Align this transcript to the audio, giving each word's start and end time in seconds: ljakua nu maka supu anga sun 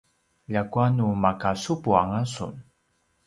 ljakua 0.51 0.85
nu 0.95 1.07
maka 1.23 1.49
supu 1.63 1.89
anga 2.01 2.21
sun 2.33 2.53